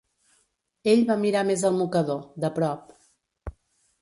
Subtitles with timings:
[0.93, 2.91] Ell va mirar més el mocador, de prop.